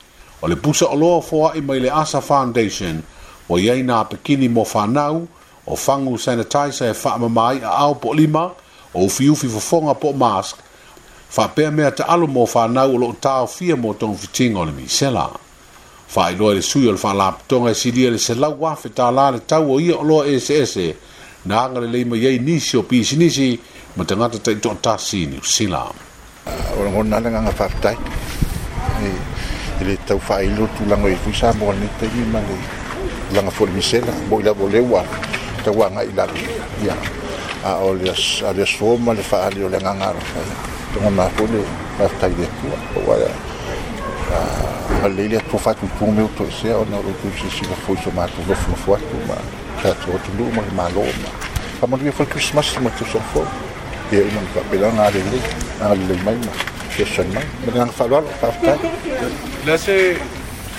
o 0.42 0.48
le 0.48 0.56
pusa 0.56 0.86
o 0.88 0.96
loa 0.96 1.22
foa 1.22 1.52
i 1.56 1.62
mai 1.62 1.80
le 1.80 1.90
Asa 1.92 2.22
Foundation 2.22 3.04
o 3.50 3.58
iei 3.60 3.84
nā 3.84 4.06
pekini 4.06 4.48
mo 4.50 4.64
whanau 4.74 5.28
o 5.68 5.76
whangu 5.88 6.18
sanitizer 6.20 6.90
e 6.92 6.94
whaama 6.94 7.30
mai 7.30 7.60
a 7.64 7.68
au 7.78 7.96
po 7.96 8.14
lima 8.14 8.52
o 8.94 9.06
ufi 9.06 9.30
ufi 9.30 9.48
fofonga 9.50 9.94
po 9.96 10.14
mask 10.14 10.58
whapea 11.38 11.72
mea 11.72 11.92
te 11.92 12.04
alo 12.04 12.28
mo 12.28 12.46
whanau 12.54 12.96
o 12.96 12.98
loo 12.98 13.14
tau 13.14 13.48
fia 13.48 13.76
mo 13.76 13.94
tong 13.94 14.18
fitinga 14.18 14.60
o 14.60 14.66
le 14.66 14.72
misela 14.72 15.30
whai 16.16 16.36
loa 16.36 16.54
le 16.54 16.62
sui 16.62 16.88
o 16.88 16.92
le 16.92 17.00
whanlap 17.04 17.48
tonga 17.48 17.70
e 17.72 17.76
siria 17.76 18.08
e 18.08 18.12
le 18.12 18.18
selau 18.18 18.56
wafe 18.62 18.90
tā 18.90 19.12
la 19.12 19.32
le 19.32 19.40
tau 19.46 19.72
o 19.76 19.80
ia 19.80 19.96
o 19.98 20.04
loa 20.04 20.24
SS 20.40 20.78
nā 21.48 21.56
angale 21.66 21.88
leima 21.88 22.16
iei 22.16 22.40
nisi 22.40 22.78
o 22.78 22.84
pisi 22.84 23.16
nisi 23.16 23.60
ma 23.96 24.06
te 24.06 24.16
ngata 24.16 24.38
te 24.40 24.52
ito 24.52 24.70
tasi 24.82 25.26
ni 25.26 25.38
usilam. 25.38 26.07
Orang 26.80 26.94
ona 26.96 27.20
langa 27.20 27.40
nga 27.44 27.54
whaftai. 27.60 27.98
Ele 29.82 29.94
tau 30.10 30.18
whailo 30.28 30.66
tu 30.78 30.84
lango 30.90 31.08
i 31.08 31.16
fui 31.16 31.34
sa 31.34 31.54
moa 31.54 31.74
ni 31.74 31.88
te 32.00 32.10
ni 32.14 32.24
mangi. 32.26 32.58
Langa 33.34 33.50
fori 33.52 33.72
misela, 33.72 34.12
mo 34.30 34.40
ila 34.40 34.52
vole 34.54 34.80
ua. 34.80 35.04
Tau 35.64 35.74
wanga 35.76 36.02
i 36.04 36.12
lalu. 36.14 36.42
Ia. 36.86 36.96
A 37.66 37.78
o 37.84 37.94
leas, 37.94 38.42
a 38.48 38.52
leas 38.54 38.72
foma 38.80 39.14
le 39.14 39.22
whaali 39.30 39.64
o 39.64 39.68
le 39.70 39.80
ngangaro. 39.80 40.20
Tonga 40.94 41.10
nga 41.18 41.30
fole, 41.36 41.60
whaftai 42.00 42.34
le 42.38 42.48
tua. 42.60 42.78
O 42.96 43.00
wala. 43.10 43.30
A 45.04 45.08
leile 45.10 45.38
atu 45.38 45.56
whatutu 45.64 46.06
meu 46.08 46.28
to 46.38 46.46
se 46.52 46.74
o 46.74 46.86
na 46.90 46.98
rotu 46.98 47.28
se 47.38 47.50
sila 47.58 47.76
fui 47.86 47.98
so 48.04 48.10
mātu 48.16 48.40
lofu 48.48 48.70
lofu 48.72 48.94
atu 48.96 49.18
ma. 49.28 49.36
Tātu 49.82 50.14
o 50.14 50.18
tu 50.26 50.32
luma 50.38 50.62
i 50.62 50.72
mā 50.76 50.88
loma. 50.96 51.30
Kamarui 51.80 52.12
Christmas, 52.30 52.74
mas 52.82 52.94
tu 52.98 53.06
só 53.06 53.20
foi. 53.34 53.46
ke 54.10 54.24
un 54.24 54.46
papelón 54.56 54.98
a 55.00 55.12
de 55.12 55.20
gris 55.22 55.44
a 55.82 55.90
la 55.90 55.96
de 55.96 56.16
mai 56.24 56.36
ma 56.44 56.52
que 56.96 57.04
son 57.06 57.28
mai 57.36 57.44
me 57.66 57.72
dan 57.76 57.92
falar 57.92 58.24
pa 58.40 58.48
pa 58.64 58.74
la 59.68 59.76
se 59.78 60.16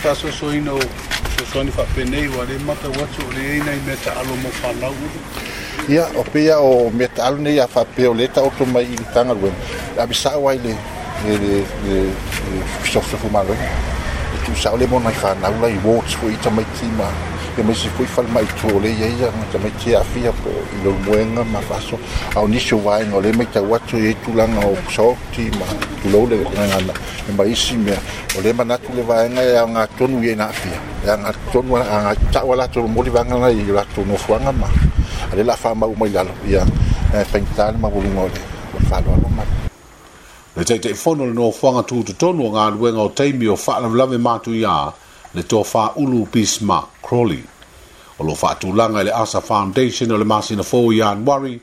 paso 0.02 0.32
soy 0.32 0.60
no 0.60 0.76
so 1.36 1.44
son 1.52 1.68
fa 1.68 1.84
pene 1.94 2.20
y 2.20 2.26
vale 2.34 2.56
mata 2.68 2.88
watch 2.98 3.16
o 3.20 3.26
rei 3.36 3.60
na 3.66 3.74
meta 3.86 4.12
alo 4.20 4.32
mo 4.42 4.48
falau 4.60 4.94
ya 5.94 6.04
o 6.16 6.24
pe 6.32 6.40
ya 6.48 6.56
o 6.60 6.88
meta 6.90 7.26
alo 7.28 7.36
ne 7.44 7.52
ya 7.54 7.66
fa 7.68 7.84
pe 7.84 8.08
o 8.08 8.14
leta 8.14 8.40
o 8.42 8.48
mai 8.74 8.84
in 8.96 9.04
tanga 9.14 9.34
wen 9.42 9.52
a 10.00 10.06
bi 10.08 10.14
sa 10.14 10.30
wa 10.38 10.50
ile 10.58 10.74
de 11.26 11.32
de 11.38 11.54
de 11.84 11.96
so 12.90 13.00
so 13.10 13.16
fumalo 13.22 13.52
tu 14.46 14.56
sa 14.56 14.72
le 14.76 14.86
mo 14.86 14.98
na 15.00 15.10
fa 15.10 15.34
na 15.42 15.52
la 15.60 15.68
i 15.68 15.76
watch 15.84 16.16
fo 16.20 16.26
ita 16.32 16.48
mai 16.50 16.64
tima 16.80 17.08
ya 17.58 17.64
me 17.64 17.74
se 17.74 17.88
foi 17.88 18.06
falma 18.06 18.40
i 18.40 18.46
tole 18.60 18.88
ya 18.88 19.06
ya 19.20 19.30
no 19.36 19.44
te 19.50 19.58
me 19.58 19.72
che 19.78 19.92
afia 19.96 20.30
po 20.30 20.48
i 20.48 20.82
lo 20.84 20.92
buenga 21.02 21.42
ma 21.42 21.58
faso 21.60 21.98
a 22.34 22.40
un 22.40 22.52
iso 22.54 22.78
vai 22.78 23.06
no 23.08 23.18
le 23.18 23.34
me 23.34 23.50
ta 23.50 23.60
watu 23.60 23.96
e 23.96 24.14
tu 24.22 24.32
lan 24.32 24.54
o 24.62 24.76
sorti 24.88 25.50
ma 25.58 25.66
e 25.66 26.00
tu 26.00 26.08
lo 26.10 26.24
le 26.26 26.36
nga 26.38 26.78
na 26.86 26.92
e 27.28 27.32
ma 27.34 27.42
isi 27.44 27.76
me 27.76 27.98
o 28.36 28.40
le 28.40 28.52
mana 28.52 28.78
tu 28.78 28.92
le 28.94 29.02
vai 29.02 29.28
nga 29.30 29.42
ya 29.42 29.64
nga 29.66 29.88
tonu 29.98 30.22
ye 30.22 30.34
na 30.36 30.46
afia 30.48 30.78
ya 31.04 31.14
e 31.16 31.18
nga 31.18 31.32
tonu 31.50 31.74
a 31.74 31.82
nga 31.82 32.12
ta 32.30 32.40
wala 32.44 32.68
tu 32.68 32.78
lo 32.80 32.86
moli 32.86 33.10
vanga 33.10 33.36
na 33.36 33.48
i 33.48 33.64
la 33.66 33.84
tu 33.92 34.04
no 34.06 34.14
fuanga 34.16 34.52
ma 34.52 34.68
a 35.30 35.34
le 35.34 35.42
la 35.42 35.56
fama 35.56 35.86
u 35.86 35.94
mai 35.98 36.10
lalo 36.12 36.30
ya 36.46 36.64
e 37.12 37.24
pentan 37.32 37.74
ma 37.80 37.88
volu 37.88 38.08
no 38.14 38.26
le 38.26 38.40
o 38.76 38.78
falo 38.86 39.10
alo 39.18 39.28
ma 39.34 39.42
le 40.54 40.62
te 40.64 40.78
te 40.78 40.94
fono 40.94 41.26
le 41.26 41.32
no 41.32 41.50
fuanga 41.50 41.82
tu 41.82 42.04
tu 42.04 42.14
tonu 42.14 42.50
nga 42.54 42.66
aluenga 42.66 43.00
o 43.00 43.08
teimi 43.10 43.46
o 43.48 43.56
fa'alavlami 43.56 44.18
matu 44.18 44.54
ya 44.54 44.62
ya 44.68 44.76
le 45.34 45.42
tofa 45.42 45.92
ulu 45.96 46.26
pisma 46.26 46.86
Crowley. 47.02 47.42
O 48.18 48.24
lo 48.24 48.34
fatulanga 48.34 49.02
le 49.04 49.12
Asa 49.12 49.40
Foundation 49.40 50.10
o 50.12 50.16
le 50.16 50.24
masina 50.24 50.62
fo 50.64 50.90
yan 50.92 51.24
wari 51.26 51.60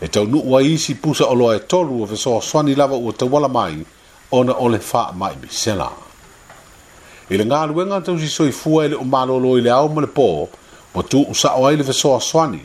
e 0.00 0.08
tau 0.08 0.24
nu 0.26 0.42
wa 0.44 0.62
isi 0.62 0.94
pusa 0.94 1.24
o 1.24 1.34
lo 1.34 1.52
e 1.54 1.58
tolu 1.66 2.02
o 2.02 2.06
feso 2.06 2.40
swani 2.40 2.74
lava 2.74 2.94
o 2.94 3.12
te 3.12 3.24
wala 3.24 3.48
mai 3.48 3.84
ona 4.30 4.52
o 4.54 4.68
le 4.68 4.78
fa 4.78 5.12
mai 5.14 5.34
mi 5.40 5.48
sela. 5.50 5.90
I 7.30 7.36
le 7.36 7.44
ngā 7.44 7.66
luenga 7.68 8.00
tau 8.00 8.18
si 8.18 8.28
soi 8.28 8.52
fua 8.52 8.84
ele 8.84 8.94
o 8.96 9.02
malo 9.04 9.38
lo 9.38 9.56
i 9.58 9.60
le 9.60 9.70
au 9.70 9.88
mele 9.88 10.06
po 10.06 10.48
mo 10.94 11.02
tu 11.02 11.24
usa 11.30 11.54
o 11.56 11.66
aile 11.66 11.82
feso 11.84 12.20
swani 12.20 12.60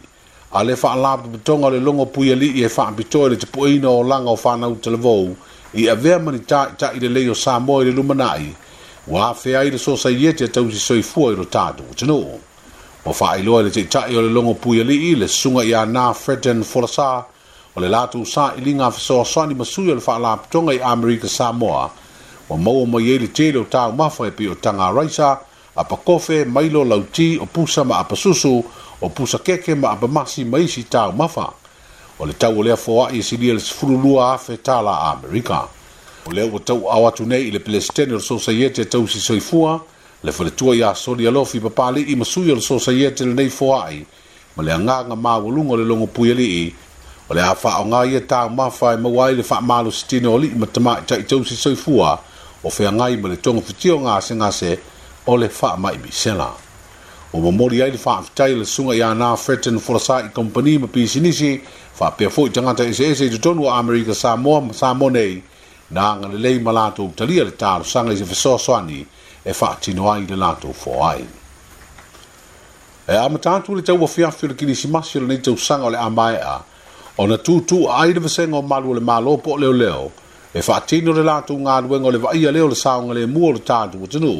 a 0.51 0.63
le 0.63 0.75
fa 0.75 0.91
alab 0.91 1.23
de 1.23 1.37
betonga 1.37 1.69
le 1.69 1.79
longo 1.79 2.05
puia 2.05 2.35
li 2.35 2.51
i 2.59 2.63
e 2.63 2.69
fa 2.69 2.85
ambito 2.87 3.25
ele 3.25 3.37
te 3.37 3.47
puina 3.47 3.89
o 3.89 4.03
langa 4.03 4.29
o 4.29 4.35
fa 4.35 4.55
na 4.57 4.67
utelevou 4.67 5.35
i 5.73 5.89
a 5.89 5.95
vea 5.95 6.19
manita 6.19 6.67
i 6.71 6.75
ta 6.77 6.91
i 6.93 6.99
le 6.99 7.07
leo 7.09 7.33
sa 7.33 7.57
mo 7.59 7.81
i 7.81 7.85
le 7.85 7.91
lumanai 7.91 8.53
wa 9.07 9.33
fe 9.33 9.57
ai 9.57 9.69
le 9.71 9.77
sosa 9.77 10.09
ye 10.09 10.31
te 10.33 10.47
tau 10.49 10.69
si 10.71 10.79
soi 10.79 11.01
fua 11.03 11.31
i 11.33 11.35
ro 11.35 11.43
tātu 11.43 11.83
o 11.91 11.93
tino. 11.93 12.17
Wa 13.03 13.11
wha 13.11 13.31
ai 13.33 13.43
loa 13.43 13.63
le 13.67 13.71
te 13.71 13.83
tae 13.85 14.15
o 14.15 14.21
le 14.21 14.29
longo 14.31 14.53
pui 14.53 14.79
ali 14.79 14.95
i 15.11 15.15
le 15.19 15.27
sunga 15.27 15.63
i 15.67 15.73
a 15.75 15.83
nā 15.85 16.07
Fredden 16.15 16.63
Folasa 16.63 17.25
o 17.75 17.81
le 17.83 17.89
lātu 17.91 18.23
sa 18.25 18.53
i 18.55 18.63
linga 18.63 18.87
fa 18.91 18.99
soa 18.99 19.25
soani 19.25 19.57
masui 19.59 19.91
o 19.91 19.97
le 19.99 20.01
wha 20.05 20.17
la 20.19 20.39
i 20.73 20.79
Amerika 20.81 21.27
Samoa 21.27 21.89
wa 22.49 22.57
maua 22.57 22.85
mai 22.85 23.11
e 23.11 23.19
le 23.19 23.27
te 23.31 23.51
leo 23.51 23.65
tāu 23.65 23.91
mawha 23.93 24.27
e 24.27 24.31
pi 24.31 24.45
o 24.47 24.55
tanga 24.55 24.89
raisa 24.93 25.35
a 25.75 25.83
pa 25.83 25.95
kofe 25.97 26.45
mailo 26.45 26.83
lauti 26.85 27.37
o 27.41 27.45
pusa 27.45 27.83
ma 27.83 27.99
a 27.99 28.03
pasusu 28.05 28.63
o 29.01 29.09
pusa 29.09 29.39
keke 29.39 29.75
ma 29.75 29.91
a 29.91 29.95
pamasi 29.97 30.45
maisi 30.45 30.87
tāu 30.89 31.11
mawha 31.11 31.51
o 32.19 32.25
le 32.25 32.33
tau 32.37 32.55
o 32.55 32.63
lea 32.63 32.75
fōa 32.77 33.11
i 33.11 33.21
sili 33.23 33.49
e 33.49 33.53
le 33.53 33.59
sifuru 33.59 33.97
lua 33.99 34.31
a 34.33 34.37
fe 34.37 34.57
tāla 34.63 34.95
Amerika. 35.11 35.53
Amerika 35.53 35.82
o 36.25 36.31
lea 36.31 36.45
ua 36.45 36.59
tau 36.59 36.87
au 36.89 37.11
nei 37.25 37.47
i 37.47 37.51
le 37.51 37.59
pelesitene 37.59 38.11
e 38.11 38.15
o 38.15 38.17
le 38.17 38.21
sosaiete 38.23 38.81
e 38.81 38.85
tau 38.85 39.07
sisoifua 39.07 39.81
le 40.23 40.31
faletua 40.31 40.75
iā 40.75 40.95
soli 40.95 41.27
alofi 41.27 41.59
papali'i 41.59 42.15
ma 42.15 42.23
sui 42.25 42.51
o 42.51 42.55
le 42.55 42.61
sosaiete 42.61 43.25
lenei 43.25 43.49
foa'i 43.49 44.05
ma 44.55 44.63
le 44.63 44.71
agaga 44.73 45.15
maualuga 45.15 45.73
o 45.73 45.77
le 45.77 45.83
logopui 45.85 46.31
ali'i 46.31 46.73
o 47.29 47.33
le 47.33 47.41
nga 47.41 47.55
fa'aaogā 47.55 48.05
ia 48.11 48.21
taumafa 48.21 48.93
e 48.93 48.97
maua 48.97 49.25
ai 49.27 49.35
le 49.35 49.43
fa'amalositine 49.43 50.27
o 50.27 50.37
li'i 50.37 50.53
ma 50.55 50.65
tamā 50.65 51.01
ita'i 51.03 51.23
tau 51.23 51.43
sisoifua 51.45 52.19
o 52.63 52.69
feagai 52.69 53.17
ma 53.17 53.27
le 53.29 53.35
togafitia 53.37 53.93
o 53.95 53.99
gasegase 54.07 54.79
o 55.27 55.37
le 55.37 55.49
fa'amaʻimisela 55.51 56.49
ua 57.33 57.41
momoli 57.41 57.81
ai 57.83 57.91
le 57.91 57.97
fa'afitai 57.97 58.55
le 58.55 58.65
suga 58.65 58.95
iā 58.95 59.11
na 59.17 59.35
fretan 59.35 59.79
folasai 59.79 60.29
kompani 60.31 60.77
ma 60.77 60.87
pisinisi 60.87 61.59
fa'apea 61.99 62.29
fo'i 62.29 62.49
tagata 62.49 62.87
eseese 62.87 63.25
i 63.25 63.29
totonu 63.29 63.65
o 63.65 63.69
amerika 63.71 64.13
samoa 64.15 64.63
Samoa 64.71 65.11
nei 65.11 65.43
na 65.93 66.11
anga 66.11 66.27
le 66.27 66.37
lei 66.41 66.59
ma 66.59 66.71
lātou 66.73 67.13
talia 67.15 67.45
le 67.45 67.53
tālo 67.53 67.85
sanga 67.85 68.13
i 68.13 68.17
se 68.17 68.25
fesoswani 68.25 69.03
e 69.45 69.53
whaatino 69.53 70.09
ai 70.09 70.25
le 70.25 70.37
lātou 70.41 70.73
fō 70.73 70.95
ai. 71.05 71.25
E 73.05 73.17
a 73.19 73.27
matātou 73.29 73.77
le 73.77 73.85
tau 73.85 73.99
wafiafio 74.01 74.49
le 74.49 74.55
kini 74.57 74.75
simasio 74.75 75.21
le 75.21 75.27
nei 75.29 75.41
tau 75.45 75.55
sanga 75.57 75.85
o 75.85 75.91
le 75.93 75.99
amae 76.01 76.39
a, 76.41 76.57
o 77.21 77.27
na 77.29 77.37
tūtū 77.37 77.83
a 77.91 77.99
aida 78.05 78.23
vasenga 78.23 78.57
o 78.57 78.63
malu 78.65 78.89
o 78.89 78.97
le 78.97 79.05
mālopo 79.09 79.53
o 79.53 79.59
leo 79.61 79.73
leo, 79.83 80.09
e 80.53 80.63
whaatino 80.65 81.13
le 81.13 81.25
lātou 81.29 81.61
ngā 81.61 81.77
duenga 81.85 82.09
o 82.09 82.15
le 82.15 82.23
vaia 82.25 82.55
leo 82.57 82.71
le 82.73 82.79
saunga 82.79 83.13
le 83.19 83.27
mua 83.29 83.53
le 83.57 83.61
tātou 83.67 84.07
o 84.07 84.09
tanu, 84.09 84.33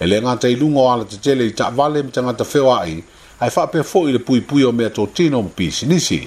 e 0.00 0.08
le 0.10 0.18
ngā 0.26 0.34
tei 0.42 0.56
lungo 0.58 0.88
ala 0.90 1.04
te 1.06 1.18
tele 1.22 1.46
i 1.46 1.54
ta 1.54 1.70
vale 1.70 2.02
mta 2.02 2.24
ngā 2.26 2.34
ta 2.42 2.48
whewa 2.54 2.80
ai, 2.82 2.98
ai 3.38 3.52
whaapea 3.54 3.86
fōi 3.86 4.16
le 4.18 4.24
pui 4.26 4.40
pui 4.42 4.66
o 4.66 4.72
mea 4.74 4.90
tō 4.90 5.06
tino 5.14 5.42
mpisi 5.46 5.86
nisi. 5.86 6.16
Nisi. 6.18 6.22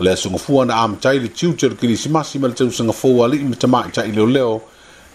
le 0.00 0.12
asunga 0.12 0.38
fua 0.38 0.64
na 0.66 0.82
am 0.82 0.96
tai 0.96 1.18
le 1.18 1.28
tiu 1.28 1.52
tiu 1.52 1.74
kiri 1.74 1.96
simasi 1.96 2.38
ma 2.38 2.46
le 2.48 2.54
tiu 2.54 2.70
sanga 2.70 2.92
fua 2.92 3.26
li 3.28 3.40
ima 3.42 3.56
tama 3.56 3.82
i 3.86 3.90
tai 3.90 4.06
leo 4.12 4.26
leo 4.26 4.60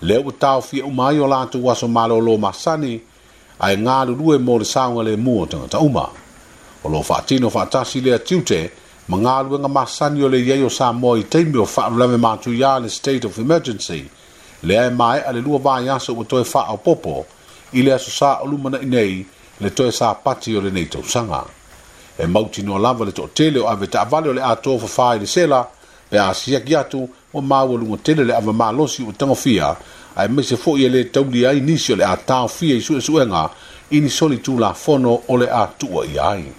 le 0.01 0.17
u 0.17 0.31
tau 0.31 0.61
fia 0.61 0.83
umai 0.85 1.19
o 1.19 1.27
lantu 1.27 1.65
waso 1.65 1.87
malo 1.87 2.19
lo 2.19 2.37
masani 2.37 2.99
a 3.59 3.71
e 3.73 3.77
ngalu 3.77 4.15
lue 4.19 4.37
mo 4.39 4.57
le 4.59 4.65
saunga 4.65 5.03
le 5.03 5.15
mua 5.15 5.47
tanga 5.47 5.67
ta 5.67 5.79
uma 5.79 6.09
o 6.83 6.89
lo 6.89 7.01
fatino 7.01 7.49
fatasi 7.49 8.01
le 8.01 8.19
tiu 8.19 8.41
te 8.43 8.71
ma 9.07 9.17
ngalu 9.17 9.59
nga 9.59 9.67
masani 9.67 10.23
o 10.23 10.27
le 10.27 10.43
yeyo 10.43 10.69
sa 10.69 10.91
mo 10.91 11.15
i 11.15 11.23
teimi 11.23 11.57
o 11.57 11.65
fatu 11.65 11.95
lame 11.95 12.17
matu 12.17 12.53
ya 12.53 12.79
le 12.79 12.89
state 12.89 13.23
of 13.25 13.37
emergency 13.39 14.03
le 14.67 14.79
ae 14.79 14.89
mai 14.89 15.23
a 15.23 15.31
le 15.31 15.39
lua 15.39 15.59
vai 15.59 15.87
aso 15.89 16.11
u 16.13 16.23
toi 16.25 16.43
fa 16.43 16.67
au 16.67 16.77
popo 16.77 17.25
i 17.71 17.81
le 17.83 17.93
aso 17.93 18.11
sa 18.11 18.43
olumana 18.43 18.79
inei 18.83 19.25
le 19.59 19.69
toi 19.73 19.91
sa 19.91 20.13
pati 20.13 20.55
o 20.57 20.61
le 20.61 20.71
nei 20.71 20.85
tau 20.87 21.03
sanga 21.03 21.62
e 22.17 22.27
mauti 22.27 22.61
no 22.61 22.77
lava 22.77 23.05
le 23.05 23.11
totele 23.11 23.59
o 23.59 23.67
ave 23.67 23.87
taavale 23.87 24.29
o 24.29 24.33
le 24.33 24.41
ato 24.41 24.77
fafā 24.77 25.15
i 25.15 25.19
le 25.19 25.25
sela 25.27 25.65
pe 26.09 26.17
a 26.19 26.33
siaki 26.33 26.75
atu 26.75 27.09
ua 27.33 27.41
maua 27.41 27.77
lugatele 27.77 28.23
le 28.23 28.33
avamalosi 28.35 29.01
ua 29.03 29.13
tagofia 29.17 29.75
ae 30.15 30.27
maise 30.27 30.55
foʻi 30.55 30.85
e 30.85 30.89
lē 30.89 31.11
tauli 31.11 31.45
ai 31.45 31.59
nisi 31.61 31.93
o 31.93 31.95
le 31.95 32.03
a 32.05 32.15
taofia 32.17 32.75
i 32.75 32.79
suʻesuʻega 32.79 33.49
i 33.91 33.99
nisoli 34.01 34.37
tulafono 34.37 35.21
o 35.27 35.37
le 35.37 35.49
a 35.49 35.65
tuuaʻia 35.79 36.21
ai 36.29 36.53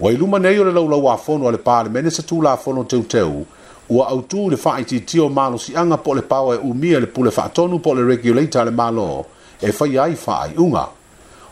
ua 0.00 0.10
i 0.12 0.16
luma 0.16 0.38
nei 0.38 0.58
o 0.58 0.64
le 0.64 0.72
laulau 0.72 1.08
afono 1.10 1.46
a 1.48 1.52
le 1.52 1.58
palemene 1.58 2.10
sa 2.10 2.22
tulafono 2.22 2.82
teuteu 2.84 3.46
ua 3.88 4.10
autū 4.10 4.50
le 4.50 4.56
faaitiitio 4.56 5.28
malosiaga 5.28 5.96
po 5.98 6.10
o 6.10 6.14
le 6.14 6.22
pao 6.22 6.52
e 6.54 6.58
umia 6.58 6.98
le 7.00 7.06
pule 7.06 7.30
faatonu 7.30 7.78
po 7.78 7.90
o 7.90 7.94
le 7.94 8.02
regulator 8.04 8.64
le 8.64 8.70
malo 8.72 9.26
e 9.62 9.70
faia 9.72 10.02
ai 10.02 10.14
faaaiʻuga 10.14 10.97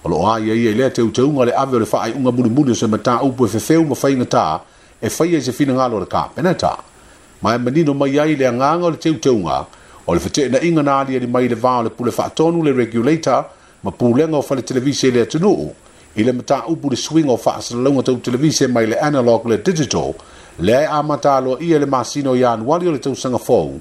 o 0.07 0.09
lo 0.13 0.17
ai 0.31 0.51
ai 0.55 0.73
le 0.79 0.89
te 0.97 1.03
te 1.17 1.21
unga 1.29 1.45
le 1.49 1.53
ave 1.63 1.79
le 1.83 1.87
fa 1.93 1.99
e 1.99 2.01
e 2.07 2.07
ai 2.13 2.17
unga 2.19 2.31
muli 2.37 2.49
muli 2.51 2.75
se 2.81 2.87
mata 2.87 3.21
u 3.27 3.33
po 3.37 3.47
fe 3.55 3.59
feu 3.69 3.83
ma 3.91 3.95
fa 4.03 4.09
inga 4.15 4.25
ta 4.35 4.45
e 5.03 5.09
fa 5.11 5.25
ia 5.27 5.41
se 5.41 5.51
fina 5.53 5.73
nga 5.75 5.87
lo 5.91 5.99
le 6.05 6.09
ka 6.15 6.23
pena 6.35 6.55
ta 6.55 6.73
ma 7.43 7.55
e 7.55 7.59
menino 7.59 7.93
mai 8.01 8.17
ai 8.23 8.35
le 8.41 8.47
nga 8.59 8.71
nga 8.79 8.89
le 8.95 8.99
te 9.03 9.11
te 9.25 9.29
unga 9.39 9.59
o 10.07 10.15
le 10.15 10.21
fete 10.25 10.43
na 10.53 10.59
inga 10.69 10.83
na 10.89 10.95
ali 11.01 11.19
le 11.25 11.29
mai 11.35 11.49
le 11.53 11.57
va 11.65 11.83
le 11.87 11.91
pule 11.97 12.13
fa 12.19 12.31
tonu 12.37 12.63
le 12.67 12.73
regulator 12.83 13.41
ma 13.85 13.91
pule 13.99 14.25
nga 14.31 14.37
o 14.43 14.45
fa 14.49 14.55
le 14.59 14.63
televisi 14.69 15.11
le 15.11 15.27
tunu 15.33 15.51
u 15.65 15.69
i 16.15 16.23
le 16.27 16.33
mata 16.39 16.57
u 16.73 16.75
po 16.81 16.87
le 16.93 16.97
swing 17.05 17.29
o 17.35 17.37
fa 17.45 17.53
se 17.65 17.75
le 17.77 17.81
longa 17.85 18.03
tau 18.07 18.19
televisi 18.29 18.65
mai 18.75 18.87
le 18.93 18.97
analog 19.09 19.41
le 19.53 19.57
digital 19.67 20.11
le 20.67 20.73
ai 20.77 20.85
a 20.97 21.03
mata 21.03 21.41
lo 21.45 21.59
ia 21.67 21.79
le 21.83 21.87
masino 21.95 22.31
ia 22.41 22.51
anuali 22.55 22.87
o 22.89 22.93
le 22.97 23.01
tau 23.05 23.15
sanga 23.23 23.39
fau 23.49 23.75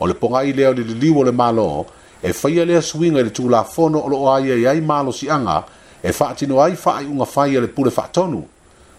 o 0.00 0.04
le 0.08 0.14
pongai 0.20 0.52
leo 0.58 0.72
le 0.78 0.82
liliu 0.88 1.18
o 1.20 1.22
le 1.28 1.32
malo 1.40 1.66
o 1.66 1.68
le 1.68 1.74
pongai 1.74 1.78
leo 1.78 1.78
le 1.78 1.80
liliu 1.80 1.80
o 1.80 1.80
le 1.80 1.84
malo 1.84 1.95
e 2.22 2.32
faia 2.32 2.64
le 2.64 2.80
swinga 2.82 3.22
le 3.22 3.30
tula 3.30 3.64
fono 3.64 3.98
o 3.98 4.08
lo 4.08 4.32
ai 4.32 4.50
ai 4.50 4.64
ai 4.66 4.80
malo 4.80 5.10
si 5.10 5.28
anga 5.28 5.64
e 6.00 6.12
fa 6.12 6.32
tino 6.32 6.60
ai 6.60 6.74
fa 6.76 6.94
ai 6.94 7.04
unga 7.04 7.24
faia 7.26 7.60
le 7.60 7.68
pule 7.68 7.90
fa 7.90 8.08
tonu 8.10 8.42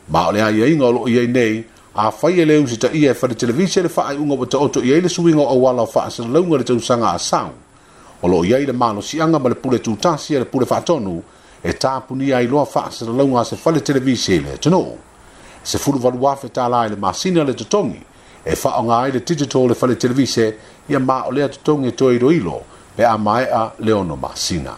ma 0.08 0.28
ole 0.28 0.42
ai 0.42 0.62
ai 0.62 0.76
ngolo 0.76 1.08
ye 1.10 1.26
nei 1.28 1.68
a 1.96 2.12
faia 2.12 2.46
le 2.46 2.58
usi 2.58 2.78
ta 2.78 2.90
ia 2.92 3.14
fa 3.16 3.26
e 3.26 3.30
le 3.30 3.36
televisia 3.36 3.82
le 3.82 3.90
fa 3.90 4.04
ai 4.06 4.18
unga 4.18 4.36
bata 4.36 4.60
oto 4.60 4.84
ia 4.84 5.00
le 5.02 5.10
swinga 5.10 5.42
o 5.42 5.56
wala 5.58 5.86
fa 5.88 6.10
sa 6.10 6.24
longa 6.26 6.58
le 6.58 6.64
tu 6.64 6.80
sanga 6.80 7.12
asau 7.12 7.52
o 8.22 8.28
lo 8.28 8.44
ia 8.46 8.60
le 8.60 8.72
malo 8.72 9.02
si 9.02 9.20
anga 9.20 9.40
ma 9.40 9.48
le 9.50 9.56
pule 9.56 9.82
tu 9.82 9.98
tasi 9.98 10.34
le 10.38 10.46
pule 10.46 10.66
fa 10.68 10.82
tonu 10.82 11.22
e 11.62 11.74
tapu 11.76 12.14
ni 12.16 12.32
ai 12.32 12.46
lo 12.46 12.64
fa 12.66 12.92
sa 12.92 13.06
longa 13.06 13.44
se 13.44 13.56
fa 13.56 13.72
le 13.72 13.82
televisia 13.82 14.40
le 14.40 14.60
tono 14.60 14.96
se 15.64 15.78
fulu 15.80 15.98
valu 15.98 16.24
afe 16.28 16.52
ta 16.52 16.68
la 16.68 16.86
le 16.88 16.96
masina 16.96 17.44
le 17.44 17.54
totongi 17.56 18.04
e 18.44 18.56
fa 18.56 18.80
ngai 18.80 19.12
le 19.12 19.24
digital 19.24 19.66
le 19.68 19.74
fa 19.74 19.88
le 19.88 19.98
televisia 19.98 20.54
ia 20.86 21.00
ma 21.00 21.26
ole 21.26 21.42
atongi 21.44 21.88
e 21.88 21.92
to 21.96 22.12
ilo 22.12 22.30
ilo 22.32 22.76
pe 22.98 23.06
a 23.06 23.16
mai 23.18 23.44
a 23.46 23.72
leono 23.80 24.16
masina. 24.18 24.76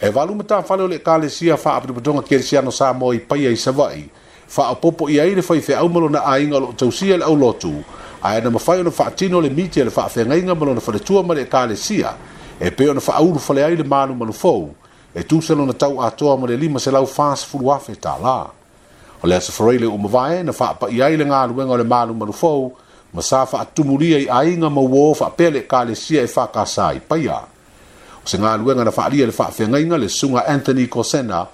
E 0.00 0.08
valu 0.10 0.34
mata 0.34 0.62
fale 0.62 0.86
le 0.88 0.98
kale 0.98 1.28
sia 1.28 1.56
fa 1.56 1.74
apri 1.76 1.92
putonga 1.92 2.22
kere 2.22 2.42
sia 2.42 2.62
no 2.62 2.70
sa 2.70 2.92
mo 2.92 3.12
i 3.12 3.22
ai 3.30 3.52
i 3.52 3.56
savai, 3.56 4.08
fa 4.48 4.68
a 4.70 4.74
popo 4.74 5.08
i 5.08 5.18
aire 5.20 5.42
fai 5.42 5.60
fe 5.60 5.74
au 5.74 5.88
malo 5.88 6.08
na 6.08 6.22
ainga 6.24 6.58
lo 6.58 6.72
tau 6.74 6.90
sia 6.90 7.16
le 7.18 7.24
au 7.24 7.36
lotu, 7.36 7.74
a 8.22 8.28
e 8.38 8.40
na 8.40 8.48
mawhai 8.50 8.80
ona 8.80 8.90
fa 8.90 9.10
tino 9.10 9.38
le 9.40 9.50
miti 9.50 9.84
le 9.84 9.90
fa 9.90 10.04
a 10.04 10.08
fenga 10.08 10.34
inga 10.34 10.54
malo 10.54 10.72
na 10.74 10.80
fale 10.80 10.98
tua 10.98 11.22
ma 11.22 11.34
le 11.34 11.46
kale 11.46 11.72
e 11.74 11.76
sia, 11.76 12.16
e 12.58 12.70
pe 12.72 12.88
ona 12.88 13.00
fa 13.00 13.12
auru 13.20 13.40
le 13.54 13.62
ai 13.64 13.76
le 13.76 13.84
malu 13.84 14.32
fau, 14.32 14.74
e 15.14 15.24
tu 15.28 15.40
se 15.42 15.52
lona 15.54 15.74
tau 15.74 16.00
atoa 16.00 16.36
mo 16.36 16.46
le 16.46 16.56
lima 16.56 16.78
se 16.80 16.90
lau 16.90 17.04
fas 17.06 17.44
furu 17.44 17.68
afe 17.70 17.96
ta 18.00 18.16
la. 18.20 18.50
O 19.22 19.26
le 19.26 19.34
asa 19.36 19.52
farei 19.52 19.78
le 19.78 19.86
umavae 19.86 20.42
na 20.42 20.52
fa 20.52 20.68
apa 20.72 20.88
i 20.88 21.00
aile 21.02 21.24
ngā 21.24 21.46
luenga 21.48 21.76
le 21.80 21.84
manu 21.84 22.12
malu 22.14 22.32
fo 22.32 22.50
ma 23.14 23.22
sa 23.22 23.46
fa 23.46 23.60
atumuria 23.60 24.18
i 24.18 24.28
ainga 24.28 24.70
ma 24.70 24.80
wo 24.82 25.14
fa 25.14 25.30
pele 25.30 25.62
ka 25.70 25.84
le 25.86 25.94
sia 25.94 26.22
e 26.22 26.26
fa 26.26 26.48
ka 26.54 26.66
sai 26.66 26.98
pa 27.00 27.14
ya 27.16 27.38
o 28.18 28.26
se 28.26 28.36
nga 28.38 28.56
lue 28.58 28.74
nga 28.74 28.82
na 28.84 28.90
fa 28.90 29.06
alia 29.06 29.26
le 29.26 29.30
fa 29.32 29.50
fe 29.54 29.68
nga 29.70 29.78
inga 29.80 29.96
le 29.98 30.08
sunga 30.10 30.44
Anthony 30.50 30.88
Kosena 30.90 31.46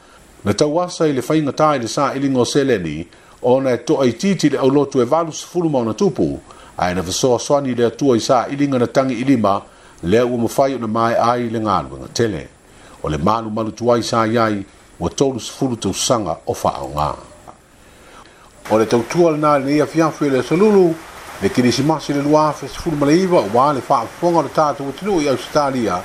na 0.45 0.53
tau 0.57 0.81
asa 0.81 1.05
i 1.09 1.13
le 1.13 1.21
fa 1.23 1.37
inga 1.37 1.53
tai 1.53 1.79
le 1.85 1.89
sa 1.89 2.15
ili 2.17 2.31
ngo 2.33 2.45
seleni 2.49 3.05
o 3.45 3.61
na 3.61 3.77
to 3.77 4.01
ai 4.01 4.13
titi 4.17 4.49
le 4.49 4.57
au 4.59 4.71
lotu 4.73 5.01
e 5.01 5.05
valu 5.05 5.33
sa 5.33 5.47
fulu 5.47 5.69
mauna 5.71 5.93
tupu 5.95 6.39
a 6.81 6.91
e 6.91 6.95
na 6.97 7.03
fa 7.05 7.13
soa 7.13 7.39
soani 7.39 7.75
le 7.77 7.85
atua 7.87 8.17
i 8.17 8.21
sa 8.21 8.47
ili 8.49 8.65
nga 8.69 8.79
na 8.81 8.87
tangi 8.89 9.21
ilima 9.21 9.61
le 10.03 10.19
au 10.25 10.41
ma 10.41 10.49
fai 10.49 10.79
na 10.81 10.87
mai 10.89 11.13
ai 11.15 11.51
le 11.53 11.61
nga 11.61 11.83
lue 11.85 12.01
nga 12.01 12.09
tele 12.09 12.49
o 13.03 13.09
le 13.09 13.19
malu 13.21 13.51
malu 13.51 13.73
tuai 13.73 14.01
sa 14.03 14.25
iai 14.25 14.65
wa 15.01 15.11
tolu 15.11 15.37
sa 15.41 15.53
fulu 15.53 15.77
tau 15.77 15.93
sanga 15.93 16.41
o 16.49 16.55
fa 16.55 16.73
au 16.81 16.89
nga 16.97 17.13
o 18.73 18.79
le 18.79 18.87
tau 18.87 19.05
tuol 19.09 19.37
na 19.37 19.59
le 19.59 19.65
nia 19.73 19.87
fiafu 19.87 20.25
e 20.25 20.31
le 20.31 20.43
salulu 20.43 20.97
le 21.43 21.49
kilisimasi 21.49 22.13
le 22.13 22.23
lua 22.23 22.53
fesifulu 22.53 22.97
ma 22.97 23.07
le 23.07 23.15
iva 23.19 23.41
uā 23.41 23.73
le 23.75 23.81
faafofoga 23.81 24.39
o 24.39 24.43
le 24.43 24.49
tatou 24.53 24.89
atinuu 24.93 25.21
i 25.23 25.29
ausitalia 25.29 26.01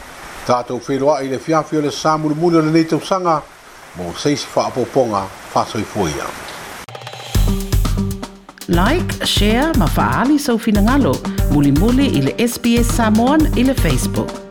tatou 0.47 0.79
feiloaʻi 0.79 1.25
i 1.27 1.31
le 1.33 1.39
fiafi 1.39 1.77
o 1.77 1.81
le 1.81 1.91
sasamulimuli 1.91 2.57
o 2.57 2.61
lenei 2.61 2.83
tausaga 2.85 3.41
mo 3.97 4.13
seisi 4.23 4.47
faapoopoga 4.53 5.25
faasoifoia 5.53 6.29
like 8.67 9.25
share 9.25 9.73
ma 9.77 9.87
faaali 9.97 10.39
soufinagalo 10.39 11.13
mulimuli 11.51 12.07
i 12.07 12.21
le 12.21 12.35
sps 12.47 12.95
samon 12.97 13.47
i 13.57 13.63
le 13.63 13.73
facebook 13.73 14.44